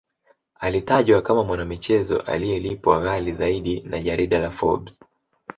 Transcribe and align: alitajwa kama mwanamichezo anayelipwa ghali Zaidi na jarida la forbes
alitajwa 0.59 1.21
kama 1.21 1.43
mwanamichezo 1.43 2.21
anayelipwa 2.21 3.01
ghali 3.01 3.31
Zaidi 3.33 3.81
na 3.81 3.99
jarida 4.01 4.39
la 4.39 4.51
forbes 4.51 4.99